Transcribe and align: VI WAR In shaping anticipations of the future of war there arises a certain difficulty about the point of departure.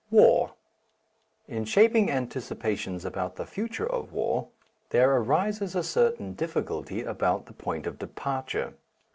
VI 0.09 0.17
WAR 0.17 0.53
In 1.47 1.63
shaping 1.63 2.09
anticipations 2.09 3.05
of 3.05 3.35
the 3.35 3.45
future 3.45 3.85
of 3.85 4.11
war 4.11 4.47
there 4.89 5.15
arises 5.15 5.75
a 5.75 5.83
certain 5.83 6.33
difficulty 6.33 7.03
about 7.03 7.45
the 7.45 7.53
point 7.53 7.85
of 7.85 7.99
departure. 7.99 8.73